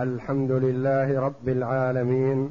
الحمد 0.00 0.50
لله 0.50 1.20
رب 1.20 1.48
العالمين 1.48 2.50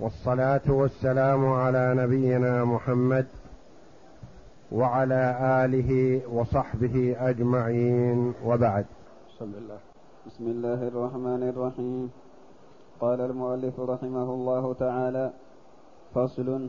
والصلاة 0.00 0.66
والسلام 0.68 1.46
على 1.46 1.94
نبينا 1.94 2.64
محمد 2.64 3.26
وعلى 4.72 5.22
آله 5.64 6.22
وصحبه 6.32 7.16
أجمعين 7.20 8.32
وبعد. 8.44 8.86
بسم 9.28 9.44
الله. 9.44 9.78
بسم 10.26 10.44
الله 10.46 10.88
الرحمن 10.88 11.42
الرحيم. 11.48 12.10
قال 13.00 13.20
المؤلف 13.20 13.80
رحمه 13.80 14.28
الله 14.34 14.74
تعالى 14.74 15.32
فصل 16.14 16.68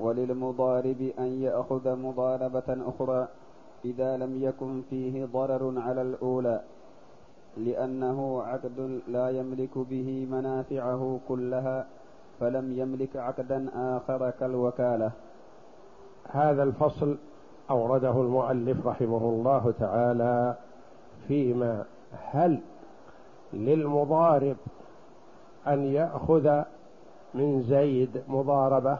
وللمضارب 0.00 1.00
أن 1.18 1.30
يأخذ 1.42 1.96
مضاربة 1.96 2.68
أخرى 2.86 3.28
إذا 3.84 4.16
لم 4.16 4.42
يكن 4.42 4.82
فيه 4.90 5.24
ضرر 5.24 5.74
على 5.78 6.02
الأولى. 6.02 6.60
لأنه 7.56 8.42
عقد 8.42 9.00
لا 9.08 9.30
يملك 9.30 9.78
به 9.78 10.26
منافعه 10.30 11.20
كلها 11.28 11.86
فلم 12.40 12.72
يملك 12.72 13.16
عقدا 13.16 13.68
آخر 13.74 14.30
كالوكالة. 14.30 15.10
هذا 16.32 16.62
الفصل 16.62 17.16
أورده 17.70 18.10
المؤلف 18.10 18.86
رحمه 18.86 19.16
الله 19.18 19.74
تعالى 19.80 20.56
فيما 21.28 21.84
هل 22.30 22.60
للمضارب 23.52 24.56
أن 25.66 25.84
يأخذ 25.84 26.62
من 27.34 27.62
زيد 27.62 28.22
مضاربة 28.28 28.98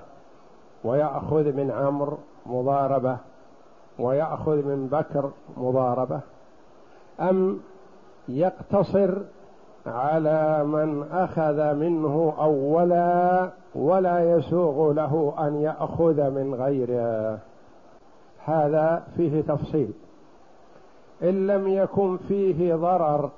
ويأخذ 0.84 1.44
من 1.52 1.70
عمرو 1.70 2.18
مضاربة 2.46 3.16
ويأخذ 3.98 4.56
من 4.56 4.88
بكر 4.92 5.30
مضاربة 5.56 6.20
أم 7.20 7.60
يقتصر 8.36 9.14
على 9.86 10.64
من 10.64 11.04
أخذ 11.12 11.74
منه 11.74 12.34
أولا 12.38 13.50
ولا 13.74 14.36
يسوغ 14.36 14.92
له 14.92 15.34
أن 15.38 15.60
يأخذ 15.60 16.30
من 16.30 16.54
غيره. 16.54 17.38
هذا 18.44 19.02
فيه 19.16 19.40
تفصيل. 19.40 19.90
إن 21.22 21.46
لم 21.46 21.68
يكن 21.68 22.16
فيه 22.16 22.74
ضرر 22.74 23.30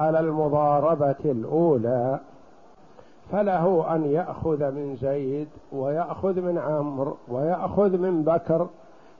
على 0.00 0.20
المضاربة 0.20 1.14
الأولى 1.24 2.18
فله 3.32 3.94
أن 3.94 4.04
يأخذ 4.04 4.70
من 4.70 4.96
زيد 5.00 5.48
ويأخذ 5.72 6.40
من 6.40 6.58
عمرو 6.58 7.16
ويأخذ 7.28 7.98
من 7.98 8.22
بكر 8.22 8.66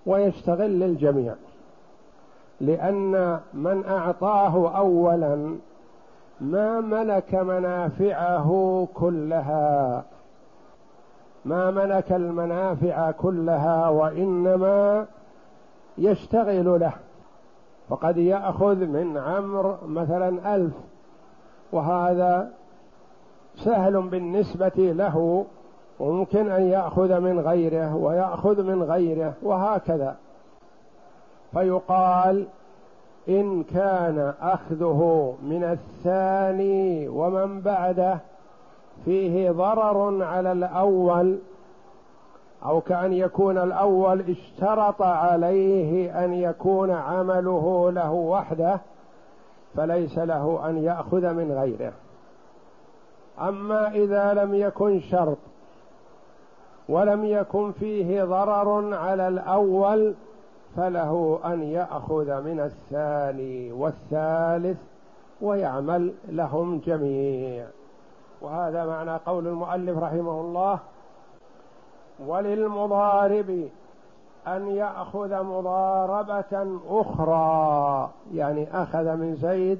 ويستغل 0.06 0.82
الجميع 0.82 1.34
لأن 2.66 3.40
من 3.54 3.84
أعطاه 3.88 4.76
أولا 4.76 5.56
ما 6.40 6.80
ملك 6.80 7.34
منافعه 7.34 8.88
كلها. 8.94 10.04
ما 11.44 11.70
ملك 11.70 12.12
المنافع 12.12 13.10
كلها 13.10 13.88
وإنما 13.88 15.06
يشتغل 15.98 16.80
له. 16.80 16.92
فقد 17.88 18.16
يأخذ 18.16 18.76
من 18.76 19.16
عمرو 19.16 19.74
مثلا 19.86 20.54
ألف 20.56 20.72
وهذا 21.72 22.50
سهل 23.56 24.02
بالنسبة 24.02 24.72
له 24.76 25.46
وممكن 26.00 26.50
أن 26.50 26.62
يأخذ 26.62 27.20
من 27.20 27.40
غيره 27.40 27.96
ويأخذ 27.96 28.62
من 28.62 28.82
غيره 28.82 29.32
وهكذا. 29.42 30.16
فيقال 31.54 32.46
إن 33.28 33.62
كان 33.62 34.34
أخذه 34.40 35.34
من 35.42 35.64
الثاني 35.64 37.08
ومن 37.08 37.60
بعده 37.60 38.18
فيه 39.04 39.50
ضرر 39.50 40.24
على 40.24 40.52
الأول 40.52 41.38
أو 42.64 42.80
كأن 42.80 43.12
يكون 43.12 43.58
الأول 43.58 44.20
اشترط 44.30 45.02
عليه 45.02 46.24
أن 46.24 46.34
يكون 46.34 46.90
عمله 46.90 47.90
له 47.90 48.12
وحده 48.12 48.80
فليس 49.76 50.18
له 50.18 50.68
أن 50.68 50.78
يأخذ 50.78 51.32
من 51.32 51.52
غيره. 51.52 51.92
أما 53.40 53.88
إذا 53.88 54.34
لم 54.34 54.54
يكن 54.54 55.00
شرط 55.00 55.38
ولم 56.88 57.24
يكن 57.24 57.72
فيه 57.72 58.24
ضرر 58.24 58.94
على 58.94 59.28
الأول 59.28 60.14
فله 60.76 61.40
أن 61.44 61.62
يأخذ 61.62 62.42
من 62.42 62.60
الثاني 62.60 63.72
والثالث 63.72 64.78
ويعمل 65.40 66.12
لهم 66.28 66.78
جميع. 66.78 67.66
وهذا 68.40 68.86
معنى 68.86 69.16
قول 69.16 69.46
المؤلف 69.46 69.98
رحمه 69.98 70.40
الله 70.40 70.78
وللمضارب 72.26 73.68
أن 74.46 74.68
يأخذ 74.68 75.42
مضاربة 75.42 76.78
أخرى 76.88 78.10
يعني 78.34 78.82
أخذ 78.82 79.16
من 79.16 79.34
زيد 79.34 79.78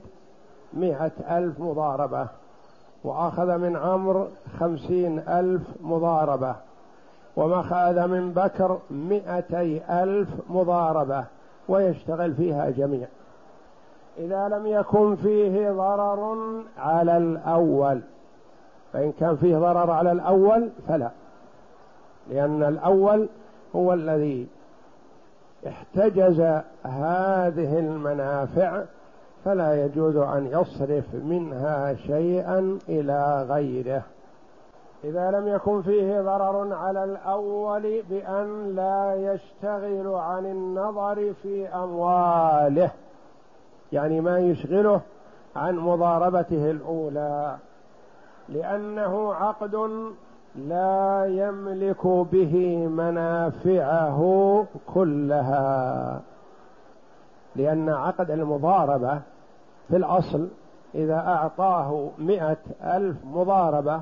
مئة 0.73 1.39
ألف 1.39 1.61
مضاربة 1.61 2.29
وأخذ 3.05 3.59
من 3.59 3.77
عمرو 3.77 4.27
خمسين 4.59 5.19
ألف 5.19 5.63
مضاربة. 5.81 6.57
ومخاذ 7.37 8.07
من 8.07 8.33
بكر 8.33 8.79
مئتي 8.91 9.83
ألف 9.91 10.29
مضاربة 10.51 11.25
ويشتغل 11.69 12.35
فيها 12.35 12.71
جميع. 12.71 13.07
إذا 14.19 14.49
لم 14.49 14.67
يكن 14.67 15.17
فيه 15.17 15.71
ضرر 15.71 16.37
على 16.79 17.17
الأول 17.17 18.01
فإن 18.93 19.13
كان 19.13 19.37
فيه 19.37 19.57
ضرر 19.57 19.91
على 19.91 20.13
الأول 20.13 20.71
فلا 20.89 21.11
لأن 22.31 22.63
الأول 22.63 23.29
هو 23.77 23.93
الذي 23.93 24.47
احتجز 25.67 26.41
هذه 26.83 27.79
المنافع 27.79 28.83
فلا 29.45 29.85
يجوز 29.85 30.17
أن 30.17 30.47
يصرف 30.47 31.05
منها 31.15 31.95
شيئا 31.95 32.79
إلى 32.89 33.47
غيره. 33.49 34.03
إذا 35.05 35.31
لم 35.31 35.49
يكن 35.49 35.83
فيه 35.83 36.21
ضرر 36.21 36.75
على 36.75 37.05
الأول 37.05 38.03
بأن 38.11 38.75
لا 38.75 39.15
يشتغل 39.15 40.15
عن 40.15 40.47
النظر 40.47 41.33
في 41.43 41.69
أمواله 41.69 42.91
يعني 43.93 44.21
ما 44.21 44.39
يشغله 44.39 45.01
عن 45.57 45.77
مضاربته 45.77 46.71
الأولى 46.71 47.57
لأنه 48.49 49.35
عقد 49.35 49.75
لا 50.57 51.25
يملك 51.27 52.07
به 52.07 52.87
منافعه 52.87 54.21
كلها 54.95 56.21
لأن 57.57 57.89
عقد 57.89 58.31
المضاربة 58.31 59.21
في 59.89 59.97
الأصل 59.97 60.49
إذا 60.95 61.17
أعطاه 61.17 62.11
مئة 62.19 62.57
ألف 62.85 63.17
مضاربة 63.25 64.01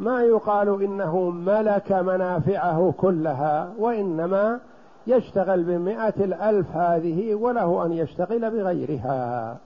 ما 0.00 0.22
يقال 0.22 0.82
إنه 0.82 1.30
ملك 1.30 1.92
منافعه 1.92 2.94
كلها 2.98 3.72
وإنما 3.78 4.60
يشتغل 5.06 5.62
بمئة 5.62 6.24
الألف 6.24 6.76
هذه 6.76 7.34
وله 7.34 7.86
أن 7.86 7.92
يشتغل 7.92 8.50
بغيرها. 8.50 9.56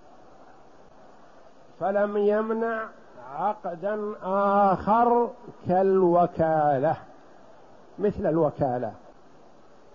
فلم 1.80 2.16
يمنع 2.16 2.82
عقدا 3.36 4.00
آخر 4.22 5.30
كالوكالة 5.68 6.96
مثل 7.98 8.26
الوكالة. 8.26 8.92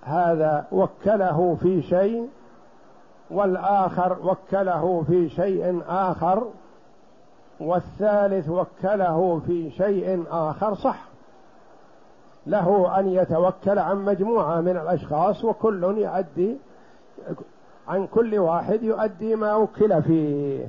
هذا 0.03 0.65
وكله 0.71 1.57
في 1.61 1.81
شيء 1.81 2.29
والآخر 3.31 4.17
وكله 4.23 5.03
في 5.07 5.29
شيء 5.29 5.83
آخر. 5.87 6.47
والثالث 7.59 8.49
وكله 8.49 9.41
في 9.47 9.71
شيء 9.71 10.23
آخر 10.29 10.75
صح. 10.75 11.05
له 12.47 12.99
أن 12.99 13.07
يتوكل 13.07 13.79
عن 13.79 14.05
مجموعة 14.05 14.61
من 14.61 14.77
الأشخاص 14.77 15.43
وكل 15.43 15.83
يؤدي 15.83 16.57
عن 17.87 18.07
كل 18.07 18.39
واحد 18.39 18.83
يؤدي 18.83 19.35
ما 19.35 19.55
وكل 19.55 20.03
فيه. 20.03 20.67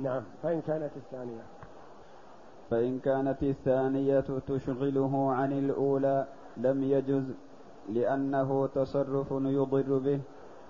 نعم. 0.00 0.22
فإن 0.42 0.60
كانت 0.66 0.90
الثانية. 0.96 1.42
فإن 2.70 2.98
كانت 2.98 3.42
الثانية 3.42 4.24
تشغله 4.48 5.32
عن 5.32 5.52
الأولى 5.52 6.26
لم 6.56 6.82
يجز 6.84 7.24
لأنه 7.88 8.68
تصرف 8.74 9.26
يضر 9.30 9.98
به 9.98 10.20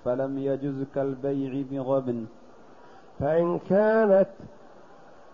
فلم 0.05 0.39
يجز 0.39 0.85
كالبيع 0.95 1.65
بغبن. 1.71 2.27
فإن 3.19 3.59
كانت 3.59 4.29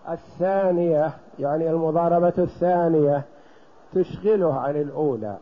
الثانية 0.09 1.11
يعني 1.39 1.69
المضاربة 1.69 2.33
الثانية 2.37 3.23
تشغله 3.93 4.53
عن 4.59 4.75
الأولى 4.75 5.37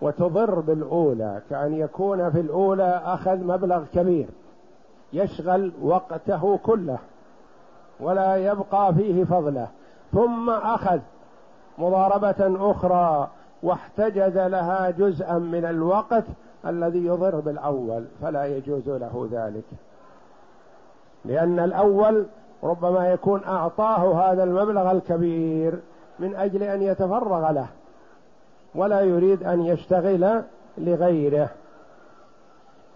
وتضر 0.00 0.60
بالأولى 0.60 1.40
كأن 1.50 1.74
يكون 1.74 2.30
في 2.30 2.40
الأولى 2.40 3.02
أخذ 3.04 3.36
مبلغ 3.36 3.84
كبير 3.94 4.28
يشغل 5.12 5.72
وقته 5.82 6.58
كله 6.62 6.98
ولا 8.00 8.36
يبقى 8.36 8.94
فيه 8.94 9.24
فضله 9.24 9.68
ثم 10.12 10.50
أخذ 10.50 10.98
مضاربة 11.78 12.70
أخرى 12.70 13.30
واحتجز 13.62 14.38
لها 14.38 14.90
جزءا 14.90 15.38
من 15.38 15.64
الوقت 15.64 16.24
الذي 16.66 17.06
يضر 17.06 17.40
بالأول 17.40 18.04
فلا 18.22 18.44
يجوز 18.44 18.88
له 18.88 19.28
ذلك. 19.32 19.64
لأن 21.24 21.58
الأول 21.58 22.26
ربما 22.62 23.08
يكون 23.12 23.44
أعطاه 23.44 24.32
هذا 24.32 24.44
المبلغ 24.44 24.90
الكبير 24.90 25.80
من 26.18 26.34
أجل 26.34 26.62
أن 26.62 26.82
يتفرغ 26.82 27.50
له 27.50 27.66
ولا 28.74 29.00
يريد 29.00 29.42
أن 29.42 29.64
يشتغل 29.64 30.42
لغيره. 30.78 31.48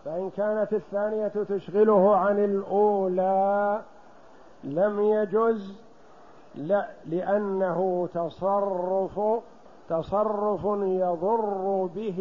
فإن 0.05 0.31
كانت 0.37 0.73
الثانية 0.73 1.33
تشغله 1.49 2.17
عن 2.17 2.45
الأولى 2.45 3.81
لم 4.65 5.01
يجز 5.01 5.73
لا 6.55 6.87
لأنه 7.07 8.09
تصرف 8.15 9.21
تصرف 9.89 10.65
يضر 10.83 11.89
به 11.95 12.19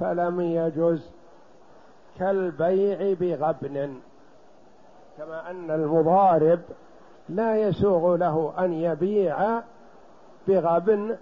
فلم 0.00 0.40
يجز 0.40 1.10
كالبيع 2.18 3.16
بغبن. 3.20 3.94
كما 5.18 5.50
أن 5.50 5.70
المضارب 5.70 6.60
لا 7.28 7.56
يسوغ 7.56 8.16
له 8.16 8.52
أن 8.58 8.72
يبيع 8.72 9.60
بغبن 10.48 11.16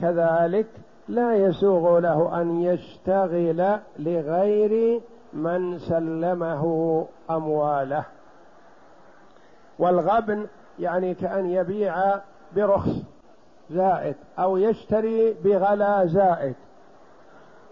كذلك 0.00 0.66
لا 1.08 1.34
يسوغ 1.34 1.98
له 1.98 2.40
أن 2.40 2.62
يشتغل 2.62 3.78
لغير 3.98 5.00
من 5.32 5.78
سلمه 5.78 7.06
أمواله. 7.30 8.04
والغبن 9.78 10.46
يعني 10.78 11.14
كأن 11.14 11.50
يبيع 11.50 11.94
برخص 12.56 12.96
زائد 13.70 14.16
أو 14.38 14.56
يشتري 14.56 15.32
بغلا 15.44 16.06
زائد. 16.06 16.54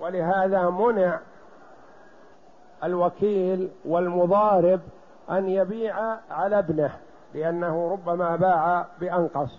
ولهذا 0.01 0.71
منع 0.71 1.19
الوكيل 2.85 3.69
والمضارب 3.85 4.81
أن 5.31 5.49
يبيع 5.49 6.17
على 6.31 6.59
ابنه 6.59 6.91
لأنه 7.35 7.93
ربما 7.93 8.37
باع 8.37 8.87
بأنقص. 9.01 9.59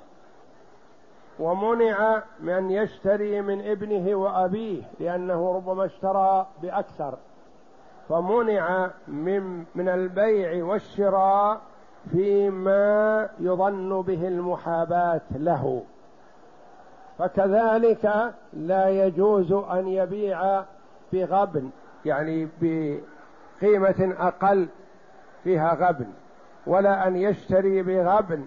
ومنع 1.39 2.21
من 2.39 2.71
يشتري 2.71 3.41
من 3.41 3.71
ابنه 3.71 4.15
وأبيه 4.15 4.83
لأنه 4.99 5.55
ربما 5.55 5.85
اشترى 5.85 6.47
بأكثر. 6.61 7.17
فمنع 8.09 8.89
من 9.07 9.63
من 9.75 9.89
البيع 9.89 10.65
والشراء 10.65 11.61
فيما 12.11 13.29
يظن 13.39 14.01
به 14.01 14.27
المحاباة 14.27 15.21
له. 15.35 15.83
فكذلك 17.19 18.33
لا 18.53 18.89
يجوز 18.89 19.51
أن 19.51 19.87
يبيع 19.87 20.63
بغبن 21.13 21.69
يعني 22.05 22.47
بقيمة 22.61 24.15
أقل 24.19 24.67
فيها 25.43 25.73
غبن 25.73 26.07
ولا 26.67 27.07
أن 27.07 27.15
يشتري 27.15 27.83
بغبن 27.83 28.45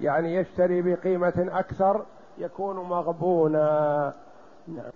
يعني 0.00 0.34
يشتري 0.34 0.82
بقيمة 0.82 1.48
أكثر 1.52 2.04
يكون 2.38 2.76
مغبونا. 2.76 4.12
نعم. 4.68 4.90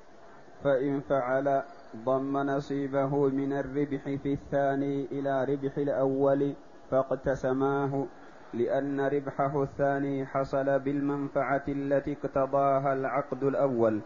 فإن 0.65 1.01
فعل 1.01 1.63
ضم 2.05 2.37
نصيبه 2.37 3.29
من 3.29 3.53
الربح 3.53 4.03
في 4.23 4.33
الثاني 4.33 5.07
إلى 5.13 5.45
ربح 5.45 5.79
الأول 5.79 6.55
فاقتسماه 6.91 8.07
لأن 8.55 9.01
ربحه 9.01 9.63
الثاني 9.63 10.27
حصل 10.27 10.79
بالمنفعة 10.79 11.63
التي 11.69 12.17
اقتضاها 12.23 12.93
العقد 12.93 13.43
الأول. 13.43 14.01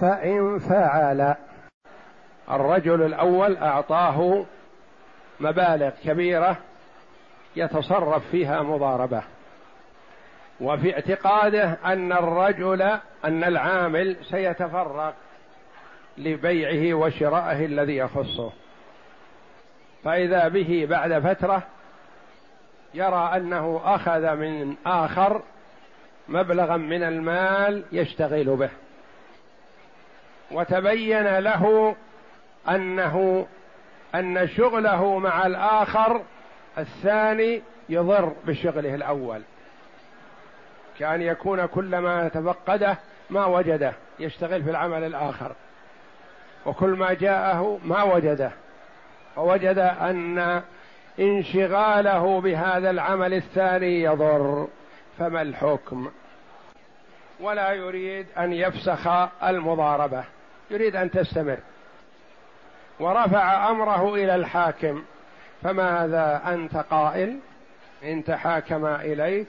فإن 0.00 0.58
فعل 0.58 1.34
الرجل 2.50 3.02
الأول 3.02 3.56
أعطاه 3.56 4.44
مبالغ 5.42 5.90
كبيرة 6.04 6.56
يتصرف 7.56 8.22
فيها 8.30 8.62
مضاربة. 8.62 9.22
وفي 10.60 10.94
اعتقاده 10.94 11.78
أن 11.84 12.12
الرجل 12.12 12.82
أن 13.24 13.44
العامل 13.44 14.16
سيتفرغ 14.30 15.12
لبيعه 16.18 16.94
وشرائه 16.94 17.66
الذي 17.66 17.96
يخصه. 17.96 18.52
فإذا 20.04 20.48
به 20.48 20.86
بعد 20.90 21.18
فترة 21.18 21.62
يرى 22.94 23.32
أنه 23.36 23.80
أخذ 23.84 24.34
من 24.34 24.76
آخر 24.86 25.42
مبلغا 26.28 26.76
من 26.76 27.02
المال 27.02 27.84
يشتغل 27.92 28.56
به. 28.56 28.70
وتبين 30.50 31.38
له 31.38 31.94
أنه 32.68 33.46
أن 34.14 34.48
شغله 34.48 35.18
مع 35.18 35.46
الآخر 35.46 36.22
الثاني 36.78 37.62
يضر 37.88 38.32
بشغله 38.46 38.94
الأول. 38.94 39.42
كأن 40.98 41.22
يكون 41.22 41.66
كلما 41.66 42.28
تفقده 42.28 42.98
ما 43.30 43.46
وجده 43.46 43.92
يشتغل 44.18 44.62
في 44.62 44.70
العمل 44.70 45.04
الآخر. 45.04 45.52
وكل 46.66 46.90
ما 46.90 47.12
جاءه 47.12 47.80
ما 47.84 48.02
وجده. 48.02 48.50
فوجد 49.36 49.78
أن 49.78 50.62
انشغاله 51.20 52.40
بهذا 52.40 52.90
العمل 52.90 53.34
الثاني 53.34 54.02
يضر. 54.02 54.68
فما 55.18 55.42
الحكم؟ 55.42 56.10
ولا 57.40 57.72
يريد 57.72 58.26
أن 58.38 58.52
يفسخ 58.52 59.08
المضاربة. 59.44 60.24
يريد 60.70 60.96
أن 60.96 61.10
تستمر. 61.10 61.58
ورفع 63.02 63.70
أمره 63.70 64.14
إلى 64.14 64.34
الحاكم. 64.34 65.02
فماذا 65.62 66.42
أنت 66.46 66.76
قائل. 66.76 67.38
إن 68.04 68.24
تحاكم 68.24 68.86
إليك. 68.86 69.48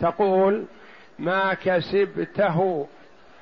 تقول 0.00 0.64
ما 1.18 1.54
كسبته 1.54 2.86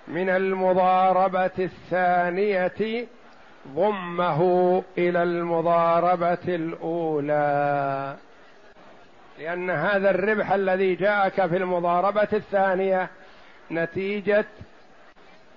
من 0.08 0.28
المضاربة 0.28 1.50
الثانية 1.58 3.06
ضمه 3.74 4.82
إلى 4.98 5.22
المضاربة 5.22 6.38
الأولى. 6.48 8.16
لأن 9.38 9.70
هذا 9.70 10.10
الربح 10.10 10.52
الذي 10.52 10.94
جاءك 10.94 11.46
في 11.46 11.56
المضاربة 11.56 12.28
الثانية 12.32 13.08
نتيجة 13.70 14.46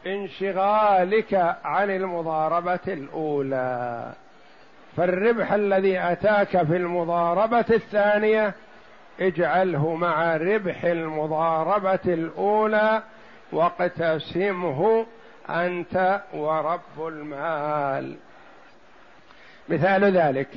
انشغالك 0.08 1.58
عن 1.64 1.90
المضاربة 1.90 2.80
الأولى. 2.88 4.14
فالربح 4.98 5.54
الذي 5.54 6.00
أتاك 6.00 6.64
في 6.66 6.78
المضاربة 6.78 7.66
الثانية 7.70 8.54
اجعله 9.20 9.96
مع 9.96 10.38
ربح 10.38 10.84
المضاربة 10.84 12.00
الأولى 12.06 13.04
واقتسمه 13.52 15.06
أنت 15.50 16.22
ورب 16.34 17.08
المال. 17.08 18.16
مثال 19.70 20.04
ذلك 20.18 20.50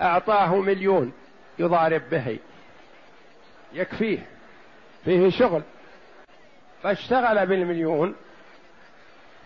أعطاه 0.00 0.56
مليون 0.56 1.12
يضارب 1.58 2.02
به 2.10 2.38
يكفيه 3.72 4.18
فيه 5.04 5.30
شغل. 5.30 5.62
فاشتغل 6.82 7.46
بالمليون 7.46 8.14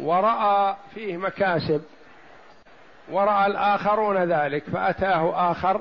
ورأى 0.00 0.76
فيه 0.94 1.16
مكاسب 1.16 1.82
ورأى 3.10 3.46
الآخرون 3.46 4.16
ذلك 4.16 4.64
فأتاه 4.64 5.50
آخر 5.50 5.80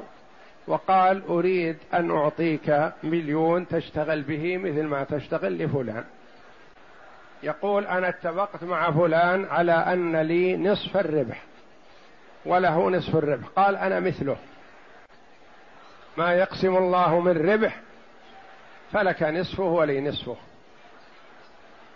وقال 0.68 1.24
أريد 1.30 1.78
أن 1.94 2.12
أعطيك 2.12 2.92
مليون 3.04 3.68
تشتغل 3.68 4.22
به 4.22 4.58
مثل 4.58 4.84
ما 4.84 5.04
تشتغل 5.04 5.58
لفلان. 5.58 6.04
يقول 7.44 7.86
أنا 7.86 8.10
اتفقت 8.10 8.64
مع 8.64 8.92
فلان 8.92 9.46
على 9.46 9.72
أن 9.72 10.16
لي 10.16 10.58
نصف 10.58 10.98
الربح 10.98 11.44
وله 12.46 12.90
نصف 12.90 13.16
الربح. 13.16 13.48
قال 13.56 13.76
أنا 13.76 14.00
مثله. 14.00 14.38
ما 16.18 16.34
يقسم 16.34 16.78
الله 16.78 17.20
من 17.20 17.50
ربح 17.50 17.80
فلك 18.92 19.24
نصفه 19.24 19.64
ولي 19.64 20.02
نصفه. 20.02 20.36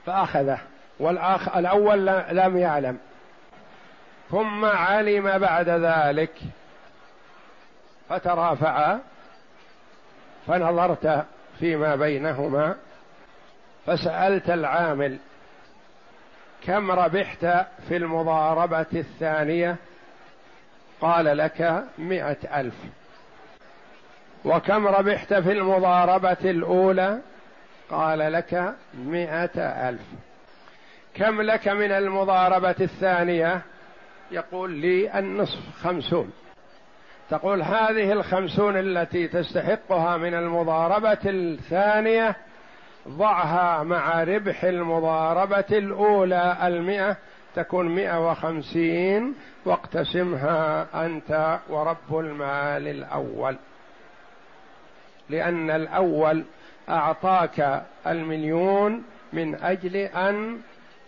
فأخذه 0.07 0.59
والاخ 0.99 1.57
الأول 1.57 2.05
لم 2.31 2.57
يعلم. 2.57 2.97
ثم 4.31 4.65
علم 4.65 5.37
بعد 5.37 5.69
ذلك 5.69 6.31
فترافعا 8.09 8.99
فنظرت 10.47 11.25
فيما 11.59 11.95
بينهما 11.95 12.75
فسألت 13.85 14.49
العامل 14.49 15.17
كم 16.63 16.91
ربحت 16.91 17.45
في 17.87 17.97
المضاربة 17.97 18.85
الثانية؟ 18.93 19.75
قال 21.01 21.37
لك 21.37 21.83
مئة 21.97 22.59
ألف. 22.59 22.75
وكم 24.45 24.87
ربحت 24.87 25.33
في 25.33 25.51
المضاربة 25.51 26.37
الأولى؟ 26.45 27.19
قال 27.89 28.19
لك 28.33 28.75
مئة 28.93 29.61
ألف. 29.89 30.01
كم 31.13 31.41
لك 31.41 31.67
من 31.67 31.91
المضاربة 31.91 32.75
الثانية؟ 32.81 33.61
يقول 34.31 34.71
لي 34.71 35.19
النصف 35.19 35.59
خمسون. 35.83 36.31
تقول 37.29 37.61
هذه 37.61 38.11
الخمسون 38.11 38.77
التي 38.77 39.27
تستحقها 39.27 40.17
من 40.17 40.33
المضاربة 40.33 41.17
الثانية 41.25 42.35
ضعها 43.07 43.83
مع 43.83 44.23
ربح 44.23 44.63
المضاربة 44.63 45.65
الأولى 45.71 46.57
المئة 46.63 47.17
تكون 47.55 47.95
مئة 47.95 48.29
وخمسين. 48.31 49.35
واقتسمها 49.65 50.87
أنت 51.05 51.59
ورب 51.69 52.19
المال 52.19 52.87
الأول. 52.87 53.57
لأن 55.29 55.69
الأول 55.71 56.43
أعطاك 56.89 57.83
المليون 58.07 59.03
من 59.33 59.55
أجل 59.55 59.95
أن 59.95 60.57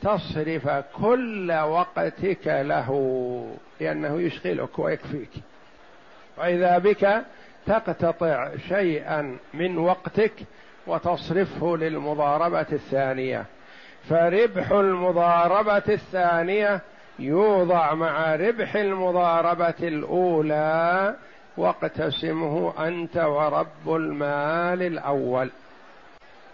تصرف 0.02 0.70
كل 1.02 1.52
وقتك 1.52 2.48
له 2.48 2.90
لأنه 3.80 4.22
يشغلك 4.22 4.80
ويكفيك. 4.80 5.30
وإذا 6.38 6.78
بك 6.78 7.22
تقتطع 7.66 8.50
شيئا 8.68 9.38
من 9.54 9.78
وقتك 9.78 10.34
وتصرفه 10.88 11.78
للمضاربة 11.78 12.66
الثانية. 12.72 13.46
فربح 14.10 14.72
المضاربة 14.72 15.84
الثانية 15.90 16.82
يوضع 17.20 17.94
مع 17.94 18.36
ربح 18.36 18.76
المضاربة 18.76 19.74
الأولى 19.82 21.16
واقتسمه 21.58 22.88
أنت 22.88 23.18
ورب 23.18 23.96
المال 23.96 24.84
الأول. 24.84 25.52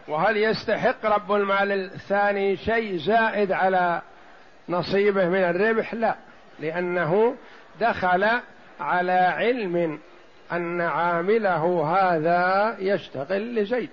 وهل 0.07 0.37
يستحق 0.37 1.05
رب 1.05 1.31
المال 1.31 1.71
الثاني 1.71 2.57
شيء 2.57 2.97
زائد 2.97 3.51
على 3.51 4.01
نصيبه 4.69 5.25
من 5.25 5.43
الربح؟ 5.43 5.93
لا 5.93 6.15
لأنه 6.59 7.35
دخل 7.81 8.27
على 8.79 9.11
علم 9.11 9.99
أن 10.51 10.81
عامله 10.81 11.83
هذا 11.97 12.75
يشتغل 12.79 13.55
لزيد. 13.55 13.89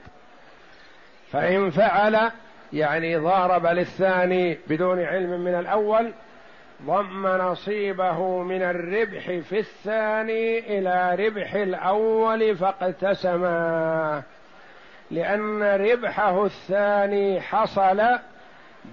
فإن 1.32 1.70
فعل 1.70 2.30
يعني 2.72 3.16
ضارب 3.16 3.66
للثاني 3.66 4.58
بدون 4.66 5.04
علم 5.04 5.40
من 5.40 5.54
الأول 5.54 6.12
ضم 6.86 7.26
نصيبه 7.26 8.42
من 8.42 8.62
الربح 8.62 9.24
في 9.24 9.58
الثاني 9.58 10.78
إلى 10.78 11.26
ربح 11.26 11.54
الأول 11.54 12.56
فاقتسما. 12.56 14.22
لأن 15.12 15.62
ربحه 15.62 16.44
الثاني 16.44 17.40
حصل 17.40 18.02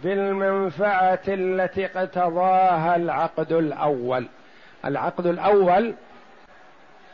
بالمنفعة 0.03 1.19
التي 1.27 1.85
اقتضاها 1.85 2.95
العقد 2.95 3.51
الأول. 3.51 4.27
العقد 4.85 5.25
الأول 5.25 5.93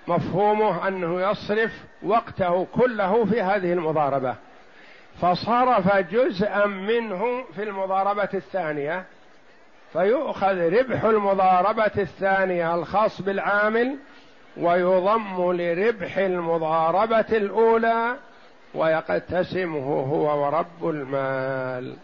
مفهومه 0.07 0.88
أنه 0.88 1.29
يصرف 1.29 1.71
وقته 2.03 2.67
كله 2.75 3.25
في 3.25 3.41
هذه 3.41 3.74
المضاربة. 3.74 4.35
فصرف 5.21 5.97
جزءا 5.97 6.65
منه 6.65 7.43
في 7.55 7.63
المضاربة 7.63 8.29
الثانية 8.33 9.03
فيؤخذ 9.93 10.74
ربح 10.79 11.03
المضاربة 11.03 11.91
الثانية 11.97 12.75
الخاص 12.75 13.21
بالعامل 13.21 13.97
ويضم 14.57 15.51
لربح 15.51 16.17
المضاربة 16.17 17.25
الأولى 17.31 18.15
ويقتسمه 18.75 20.00
هو 20.00 20.46
ورب 20.46 20.89
المال. 20.89 21.96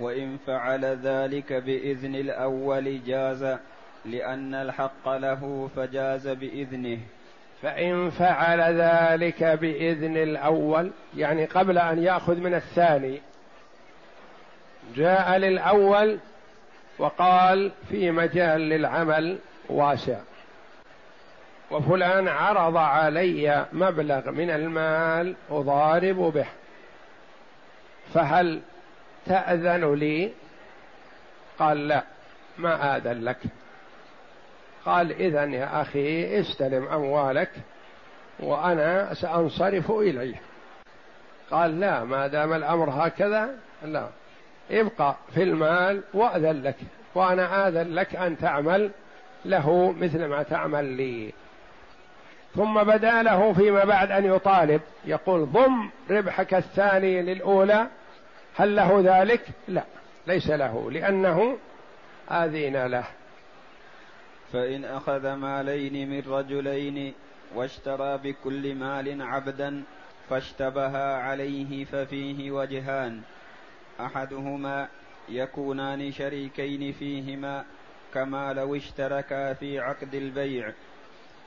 وإن 0.00 0.36
فعل 0.46 0.84
ذلك 0.84 1.52
بإذن 1.52 2.14
الأول 2.14 3.04
جاز 3.04 3.56
لأن 4.04 4.54
الحق 4.54 5.08
له 5.08 5.70
فجاز 5.76 6.28
بإذنه. 6.28 6.98
فإن 7.62 8.10
فعل 8.10 8.60
ذلك 8.60 9.44
بإذن 9.44 10.16
الأول 10.16 10.90
يعني 11.16 11.44
قبل 11.44 11.78
أن 11.78 12.02
يأخذ 12.02 12.36
من 12.36 12.54
الثاني 12.54 13.20
جاء 14.96 15.36
للأول 15.36 16.18
وقال 16.98 17.72
في 17.88 18.10
مجال 18.10 18.60
للعمل 18.60 19.38
واسع. 19.68 20.18
وفلان 21.72 22.28
عرض 22.28 22.76
علي 22.76 23.66
مبلغ 23.72 24.30
من 24.30 24.50
المال 24.50 25.34
أضارب 25.50 26.16
به. 26.16 26.46
فهل 28.14 28.60
تأذن 29.26 29.94
لي؟ 29.94 30.32
قال 31.58 31.88
لا 31.88 32.02
ما 32.58 32.96
آذن 32.96 33.24
لك. 33.24 33.38
قال 34.84 35.12
إذا 35.12 35.44
يا 35.44 35.82
أخي 35.82 36.40
استلم 36.40 36.88
أموالك 36.88 37.50
وأنا 38.40 39.14
سأنصرف 39.14 39.90
إليه. 39.90 40.40
قال 41.50 41.80
لا 41.80 42.04
ما 42.04 42.26
دام 42.26 42.52
الأمر 42.52 42.90
هكذا 42.90 43.50
لا. 43.84 44.08
ابقى 44.70 45.16
في 45.34 45.42
المال 45.42 46.02
وأذن 46.14 46.62
لك 46.62 46.76
وأنا 47.14 47.68
آذن 47.68 47.94
لك 47.94 48.16
أن 48.16 48.38
تعمل 48.38 48.90
له 49.44 49.92
مثل 49.92 50.24
ما 50.24 50.42
تعمل 50.42 50.84
لي. 50.84 51.32
ثم 52.54 52.82
بدا 52.82 53.22
له 53.22 53.52
فيما 53.52 53.84
بعد 53.84 54.10
أن 54.10 54.24
يطالب. 54.24 54.80
يقول 55.04 55.46
ضم 55.46 55.90
ربحك 56.10 56.54
الثاني 56.54 57.22
للأولى 57.22 57.86
هل 58.56 58.76
له 58.76 59.00
ذلك؟ 59.04 59.40
لا 59.68 59.84
ليس 60.26 60.50
له 60.50 60.90
لأنه 60.90 61.58
آذين 62.30 62.86
له. 62.86 63.04
فإن 64.52 64.84
أخذ 64.84 65.32
مالين 65.32 66.10
من 66.10 66.22
رجلين 66.32 67.14
واشترى 67.54 68.18
بكل 68.18 68.74
مال 68.74 69.22
عبدا 69.22 69.82
فاشتبها 70.30 71.16
عليه 71.16 71.84
ففيه 71.84 72.50
وجهان. 72.50 73.20
أحدهما 74.00 74.88
يكونان 75.28 76.12
شريكين 76.12 76.92
فيهما 76.92 77.64
كما 78.14 78.52
لو 78.52 78.76
اشتركا 78.76 79.52
في 79.52 79.78
عقد 79.78 80.14
البيع. 80.14 80.72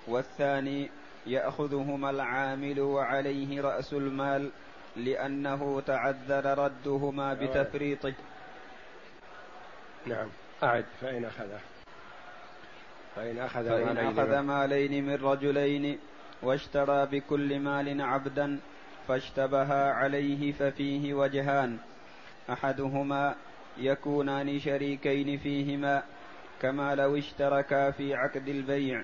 والثاني 0.07 0.89
ياخذهما 1.27 2.09
العامل 2.09 2.79
وعليه 2.79 3.61
رأس 3.61 3.93
المال 3.93 4.51
لأنه 4.95 5.81
تعذر 5.81 6.57
ردهما 6.63 7.33
بتفريطه. 7.33 8.13
نعم. 10.05 10.27
أعد 10.63 10.85
فإن 11.01 11.25
أخذه 11.25 11.59
فإن 13.15 13.39
أخذ 13.39 13.69
فإن 13.69 13.85
مالين 13.85 14.19
أخذ 14.19 14.39
مالين 14.39 15.05
من 15.05 15.15
رجلين 15.15 15.99
واشترى 16.43 17.05
بكل 17.05 17.59
مال 17.59 18.01
عبدا 18.01 18.59
فاشتبها 19.07 19.91
عليه 19.91 20.51
ففيه 20.51 21.13
وجهان. 21.13 21.77
أحدهما 22.49 23.35
يكونان 23.77 24.59
شريكين 24.59 25.37
فيهما 25.37 26.03
كما 26.61 26.95
لو 26.95 27.17
اشتركا 27.17 27.91
في 27.91 28.13
عقد 28.13 28.47
البيع. 28.47 29.03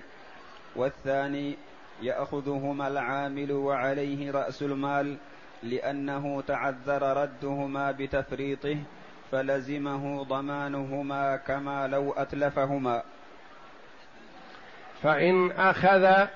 والثاني 0.76 1.58
يأخذهما 2.02 2.88
العامل 2.88 3.52
وعليه 3.52 4.32
رأس 4.32 4.62
المال 4.62 5.18
لأنه 5.64 6.42
تعذر 6.42 7.22
ردهما 7.22 7.92
بتفريطه 7.92 8.78
فلزمه 9.32 10.24
ضمانهما 10.24 11.36
كما 11.36 11.88
لو 11.88 12.14
أتلفهما. 12.14 13.04
فإن 15.04 15.52
أخذ 15.52 16.28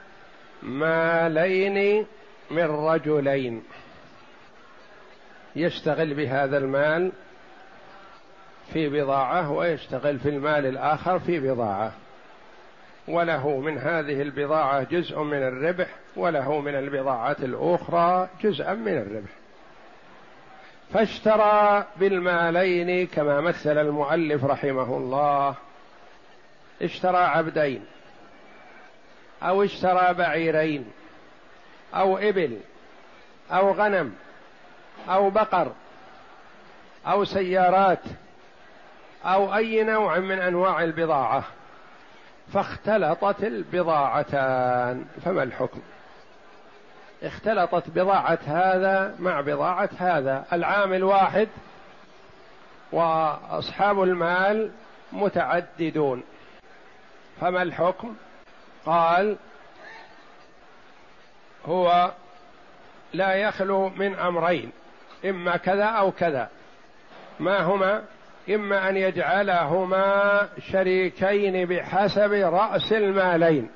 مالين 0.63 2.05
من 2.51 2.65
رجلين 2.65 3.63
يشتغل 5.55 6.13
بهذا 6.13 6.57
المال 6.57 7.11
في 8.73 8.89
بضاعة 8.89 9.51
ويشتغل 9.51 10.19
في 10.19 10.29
المال 10.29 10.65
الآخر 10.65 11.19
في 11.19 11.39
بضاعة. 11.39 11.91
وله 13.07 13.59
من 13.59 13.77
هذه 13.77 14.21
البضاعة 14.21 14.83
جزء 14.83 15.19
من 15.19 15.43
الربح 15.43 15.88
وله 16.15 16.59
من 16.59 16.75
البضاعة 16.75 17.35
الأخرى 17.39 18.29
جزءا 18.41 18.74
من 18.74 18.97
الربح. 18.97 19.29
فاشترى 20.93 21.85
بالمالين 21.97 23.07
كما 23.07 23.41
مثل 23.41 23.77
المؤلف 23.77 24.45
رحمه 24.45 24.97
الله. 24.97 25.55
اشترى 26.81 27.17
عبدين 27.17 27.85
أو 29.43 29.63
اشترى 29.63 30.13
بعيرين 30.13 30.91
أو 31.95 32.17
إبل 32.17 32.59
أو 33.51 33.71
غنم 33.71 34.15
أو 35.09 35.29
بقر 35.29 35.71
أو 37.07 37.24
سيارات 37.25 38.03
أو 39.25 39.55
أي 39.55 39.83
نوع 39.83 40.19
من 40.19 40.39
أنواع 40.39 40.83
البضاعة. 40.83 41.43
فاختلطت 42.53 43.43
البضاعتان. 43.43 45.05
فما 45.25 45.43
الحكم؟ 45.43 45.79
اختلطت 47.23 47.89
بضاعة 47.89 48.39
هذا 48.45 49.15
مع 49.19 49.41
بضاعة 49.41 49.89
هذا. 49.97 50.45
العامل 50.53 51.03
واحد 51.03 51.47
وأصحاب 52.91 54.03
المال 54.03 54.71
متعددون. 55.11 56.23
فما 57.41 57.61
الحكم؟ 57.61 58.15
قال 58.85 59.37
هو 61.65 62.11
لا 63.13 63.33
يخلو 63.33 63.89
من 63.89 64.15
أمرين 64.15 64.71
إما 65.25 65.57
كذا 65.57 65.85
أو 65.85 66.11
كذا. 66.11 66.49
ما 67.39 67.61
هما؟ 67.61 68.03
إما 68.49 68.89
أن 68.89 68.97
يجعلهما 68.97 70.47
شريكين 70.71 71.65
بحسب 71.65 72.31
رأس 72.31 72.93
المالين. 72.93 73.69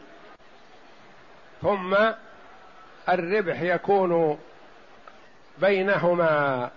ثم 1.62 1.96
الربح 3.10 3.62
يكون 3.62 4.40
بينهما 5.58 6.70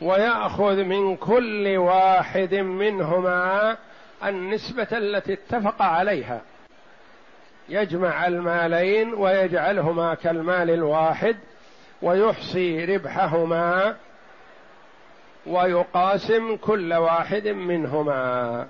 ويأخذ 0.00 0.84
من 0.84 1.16
كل 1.16 1.76
واحد 1.76 2.54
منهما 2.54 3.76
النسبة 4.24 4.88
التي 4.92 5.32
اتفق 5.32 5.82
عليها. 5.82 6.40
يجمع 7.68 8.26
المالين 8.26 9.14
ويجعلهما 9.14 10.14
كالمال 10.14 10.70
الواحد 10.70 11.36
ويحصي 12.02 12.84
ربحهما 12.84 13.96
ويقاسم 15.46 16.56
كل 16.56 16.94
واحد 16.94 17.48
منهما. 17.48 18.66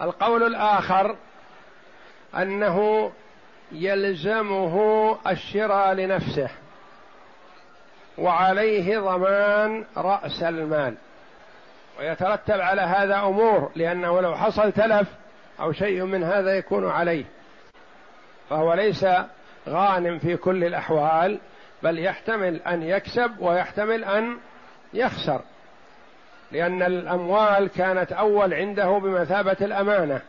القول 0.00 0.42
الآخر 0.42 1.16
أنه 2.36 3.10
يلزمه 3.72 5.16
الشراء 5.26 5.92
لنفسه 5.92 6.48
وعليه 8.18 8.98
ضمان 8.98 9.84
رأس 9.96 10.42
المال. 10.42 10.94
ويترتب 11.98 12.60
على 12.60 12.82
هذا 12.82 13.16
أمور 13.18 13.70
لأنه 13.76 14.20
لو 14.20 14.36
حصل 14.36 14.72
تلف 14.72 15.08
أو 15.60 15.72
شيء 15.72 16.04
من 16.04 16.24
هذا 16.24 16.58
يكون 16.58 16.90
عليه. 16.90 17.24
فهو 18.50 18.74
ليس 18.74 19.06
غانم 19.68 20.18
في 20.18 20.36
كل 20.36 20.64
الأحوال 20.64 21.40
بل 21.82 21.98
يحتمل 21.98 22.62
أن 22.62 22.82
يكسب 22.82 23.32
ويحتمل 23.40 24.04
أن 24.04 24.38
يخسر. 24.94 25.42
لأن 26.52 26.82
الأموال 26.82 27.68
كانت 27.68 28.12
أول 28.12 28.54
عنده 28.54 28.98
بمثابة 28.98 29.56
الأمانة. 29.60 30.20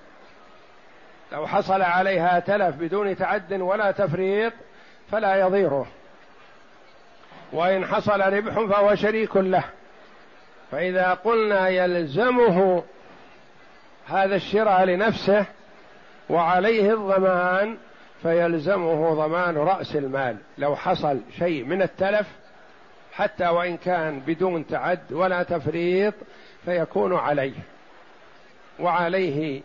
لو 1.32 1.48
حصل 1.48 1.82
عليها 1.82 2.40
تلف 2.40 2.76
بدون 2.76 3.16
تعد 3.18 3.54
ولا 3.54 3.92
تفريط 3.92 4.54
فلا 5.12 5.36
يضيره. 5.36 5.88
وإن 7.54 7.86
حصل 7.86 8.22
ربح 8.22 8.54
فهو 8.54 8.96
شريك 8.96 9.38
له. 9.38 9.64
فإذا 10.72 11.14
قلنا 11.14 11.68
يلزمه 11.68 12.84
هذا 14.08 14.36
الشراء 14.36 14.84
لنفسه 14.84 15.46
وعليه 16.30 16.94
الضمان 16.94 17.78
فيلزمه 18.22 19.14
ضمان 19.14 19.58
رأس 19.58 19.96
المال. 19.96 20.38
لو 20.58 20.76
حصل 20.76 21.20
شيء 21.40 21.64
من 21.64 21.82
التلف 21.82 22.28
حتى 23.14 23.48
وإن 23.48 23.78
كان 23.78 24.20
بدون 24.20 24.68
تعد 24.68 25.14
ولا 25.14 25.44
تفريط 25.44 26.14
فيكون 26.66 27.16
عليه. 27.16 27.60
وعليه 28.80 29.62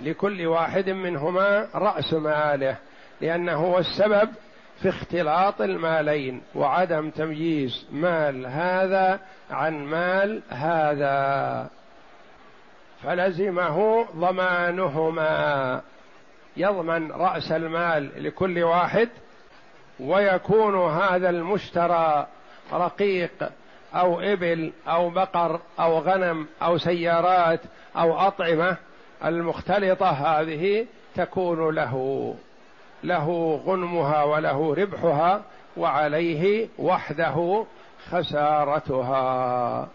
لكل 0.00 0.46
واحد 0.46 0.90
منهما 0.90 1.68
رأس 1.74 2.14
ماله 2.14 2.76
لأنه 3.20 3.52
هو 3.52 3.78
السبب 3.78 4.28
في 4.82 4.88
اختلاط 4.88 5.60
المالين 5.60 6.42
وعدم 6.54 7.10
تمييز 7.10 7.86
مال 7.92 8.46
هذا 8.46 9.20
عن 9.50 9.84
مال 9.84 10.42
هذا. 10.50 11.68
فلزمه 13.02 14.06
ضمانهما. 14.16 15.80
يضمن 16.56 17.12
رأس 17.12 17.52
المال 17.52 18.24
لكل 18.24 18.62
واحد 18.62 19.08
ويكون 20.00 20.90
هذا 20.90 21.30
المشترى 21.30 22.26
رقيق 22.72 23.50
أو 23.94 24.20
إبل 24.20 24.72
أو 24.88 25.10
بقر 25.10 25.60
أو 25.80 25.98
غنم 25.98 26.46
أو 26.62 26.78
سيارات 26.78 27.60
أو 27.96 28.18
أطعمة 28.18 28.76
المختلطة 29.24 30.10
هذه 30.10 30.86
تكون 31.14 31.74
له 31.74 32.34
له 33.04 33.60
غنمها 33.66 34.22
وله 34.22 34.74
ربحها 34.74 35.42
وعليه 35.76 36.68
وحده 36.78 37.64
خسارتها. 38.10 39.88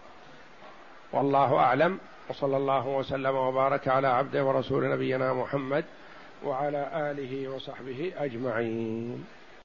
والله 1.12 1.56
أعلم. 1.56 1.98
وصلى 2.28 2.56
الله 2.56 2.86
وسلم 2.86 3.36
وبارك 3.36 3.88
على 3.88 4.08
عبده 4.08 4.44
ورسول 4.44 4.90
نبينا 4.90 5.32
محمد 5.32 5.84
وعلى 6.44 6.90
آله 6.94 7.48
وصحبه 7.48 8.12
أجمعين. 8.18 9.26